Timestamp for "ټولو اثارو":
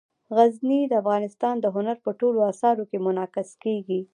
2.19-2.83